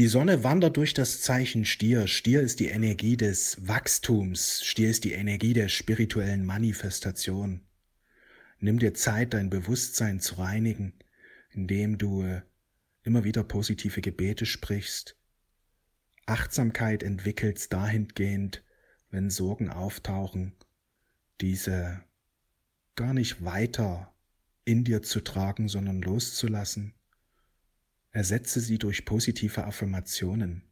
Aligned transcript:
Die 0.00 0.08
Sonne 0.08 0.44
wandert 0.44 0.78
durch 0.78 0.94
das 0.94 1.20
Zeichen 1.20 1.66
Stier. 1.66 2.06
Stier 2.06 2.40
ist 2.40 2.58
die 2.58 2.68
Energie 2.68 3.18
des 3.18 3.58
Wachstums. 3.68 4.64
Stier 4.64 4.88
ist 4.88 5.04
die 5.04 5.12
Energie 5.12 5.52
der 5.52 5.68
spirituellen 5.68 6.46
Manifestation. 6.46 7.60
Nimm 8.60 8.78
dir 8.78 8.94
Zeit, 8.94 9.34
dein 9.34 9.50
Bewusstsein 9.50 10.18
zu 10.18 10.36
reinigen, 10.36 10.94
indem 11.50 11.98
du 11.98 12.22
äh, 12.22 12.40
immer 13.02 13.24
wieder 13.24 13.44
positive 13.44 14.00
Gebete 14.00 14.46
sprichst, 14.46 15.18
Achtsamkeit 16.24 17.02
entwickelst 17.02 17.70
dahingehend, 17.70 18.64
wenn 19.10 19.28
Sorgen 19.28 19.68
auftauchen, 19.68 20.54
diese 21.42 22.00
gar 22.94 23.12
nicht 23.12 23.44
weiter 23.44 24.14
in 24.64 24.82
dir 24.82 25.02
zu 25.02 25.20
tragen, 25.20 25.68
sondern 25.68 26.00
loszulassen. 26.00 26.94
Ersetze 28.12 28.60
sie 28.60 28.78
durch 28.78 29.04
positive 29.04 29.64
Affirmationen. 29.64 30.64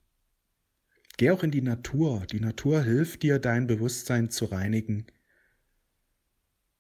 Geh 1.17 1.31
auch 1.31 1.43
in 1.43 1.51
die 1.51 1.63
Natur. 1.63 2.27
Die 2.27 2.41
Natur 2.41 2.83
hilft 2.83 3.23
dir, 3.23 3.39
dein 3.39 3.67
Bewusstsein 3.67 4.31
zu 4.31 4.47
reinigen. 4.47 5.07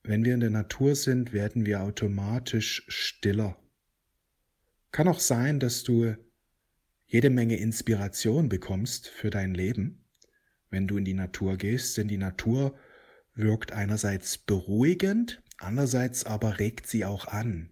Wenn 0.02 0.24
wir 0.24 0.34
in 0.34 0.41
der 0.41 0.50
Natur 0.50 0.95
sind, 0.95 1.33
werden 1.33 1.66
wir 1.66 1.83
automatisch 1.83 2.84
stiller. 2.88 3.56
Kann 4.91 5.09
auch 5.09 5.20
sein, 5.20 5.60
dass 5.60 5.83
du 5.83 6.16
jede 7.06 7.30
Menge 7.30 7.56
Inspiration 7.56 8.48
bekommst 8.48 9.09
für 9.09 9.30
dein 9.30 9.55
Leben, 9.55 10.05
wenn 10.70 10.86
du 10.86 10.97
in 10.98 11.05
die 11.05 11.14
Natur 11.14 11.56
gehst, 11.56 11.97
denn 11.97 12.09
die 12.09 12.19
Natur 12.19 12.78
wirkt 13.34 13.72
einerseits 13.72 14.38
beruhigend, 14.38 15.42
andererseits 15.59 16.25
aber 16.25 16.59
regt 16.59 16.86
sie 16.86 17.05
auch 17.05 17.27
an. 17.27 17.70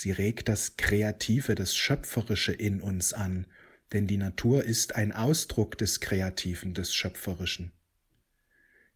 Sie 0.00 0.12
regt 0.12 0.48
das 0.48 0.76
Kreative, 0.76 1.56
das 1.56 1.74
Schöpferische 1.74 2.52
in 2.52 2.80
uns 2.80 3.12
an, 3.12 3.48
denn 3.92 4.06
die 4.06 4.16
Natur 4.16 4.62
ist 4.62 4.94
ein 4.94 5.10
Ausdruck 5.10 5.76
des 5.76 5.98
Kreativen, 5.98 6.72
des 6.72 6.94
Schöpferischen. 6.94 7.72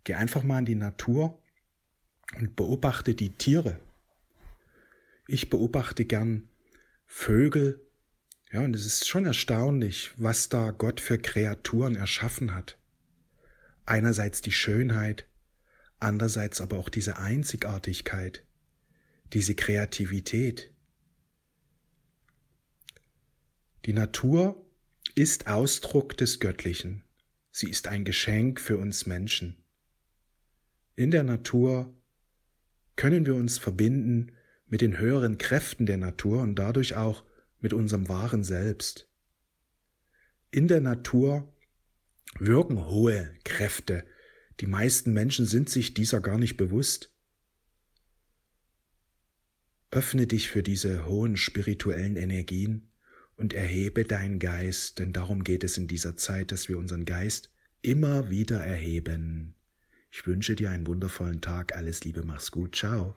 Geh 0.04 0.14
einfach 0.14 0.44
mal 0.44 0.60
in 0.60 0.64
die 0.64 0.76
Natur 0.76 1.42
und 2.38 2.54
beobachte 2.54 3.16
die 3.16 3.30
Tiere. 3.30 3.80
Ich 5.26 5.50
beobachte 5.50 6.04
gern 6.04 6.48
Vögel, 7.04 7.84
ja, 8.52 8.60
und 8.60 8.76
es 8.76 8.86
ist 8.86 9.08
schon 9.08 9.26
erstaunlich, 9.26 10.12
was 10.18 10.50
da 10.50 10.70
Gott 10.70 11.00
für 11.00 11.18
Kreaturen 11.18 11.96
erschaffen 11.96 12.54
hat. 12.54 12.78
Einerseits 13.86 14.40
die 14.40 14.52
Schönheit, 14.52 15.26
andererseits 15.98 16.60
aber 16.60 16.78
auch 16.78 16.88
diese 16.88 17.18
Einzigartigkeit, 17.18 18.44
diese 19.32 19.56
Kreativität. 19.56 20.71
Die 23.84 23.92
Natur 23.92 24.64
ist 25.16 25.48
Ausdruck 25.48 26.16
des 26.16 26.38
Göttlichen. 26.38 27.02
Sie 27.50 27.68
ist 27.68 27.88
ein 27.88 28.04
Geschenk 28.04 28.60
für 28.60 28.78
uns 28.78 29.06
Menschen. 29.06 29.64
In 30.94 31.10
der 31.10 31.24
Natur 31.24 31.92
können 32.94 33.26
wir 33.26 33.34
uns 33.34 33.58
verbinden 33.58 34.36
mit 34.66 34.82
den 34.82 34.98
höheren 34.98 35.36
Kräften 35.36 35.86
der 35.86 35.96
Natur 35.96 36.42
und 36.42 36.54
dadurch 36.54 36.94
auch 36.94 37.24
mit 37.58 37.72
unserem 37.72 38.08
wahren 38.08 38.44
Selbst. 38.44 39.08
In 40.52 40.68
der 40.68 40.80
Natur 40.80 41.52
wirken 42.38 42.86
hohe 42.86 43.34
Kräfte. 43.44 44.06
Die 44.60 44.66
meisten 44.68 45.12
Menschen 45.12 45.44
sind 45.44 45.68
sich 45.68 45.92
dieser 45.92 46.20
gar 46.20 46.38
nicht 46.38 46.56
bewusst. 46.56 47.12
Öffne 49.90 50.28
dich 50.28 50.50
für 50.50 50.62
diese 50.62 51.04
hohen 51.06 51.36
spirituellen 51.36 52.16
Energien 52.16 52.91
und 53.42 53.54
erhebe 53.54 54.04
deinen 54.04 54.38
Geist, 54.38 55.00
denn 55.00 55.12
darum 55.12 55.42
geht 55.42 55.64
es 55.64 55.76
in 55.76 55.88
dieser 55.88 56.16
Zeit, 56.16 56.52
dass 56.52 56.68
wir 56.68 56.78
unseren 56.78 57.04
Geist 57.04 57.50
immer 57.82 58.30
wieder 58.30 58.60
erheben. 58.60 59.56
Ich 60.12 60.24
wünsche 60.28 60.54
dir 60.54 60.70
einen 60.70 60.86
wundervollen 60.86 61.40
Tag, 61.40 61.74
alles 61.74 62.04
Liebe, 62.04 62.22
mach's 62.24 62.52
gut, 62.52 62.76
ciao. 62.76 63.10